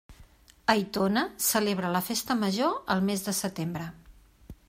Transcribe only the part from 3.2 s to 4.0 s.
de setembre.